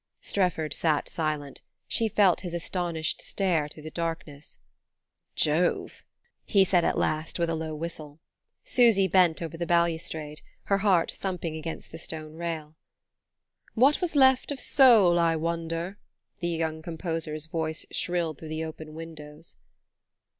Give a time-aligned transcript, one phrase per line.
[0.19, 4.57] Strefford sat silent: she felt his astonished stare through the darkness.
[5.35, 5.91] "Jove!"
[6.43, 8.19] he said at last, with a low whistle
[8.63, 12.75] Susy bent over the balustrade, her heart thumping against the stone rail.
[13.75, 15.99] "What was left of soul, I wonder?"
[16.39, 19.55] the young composer's voice shrilled through the open windows.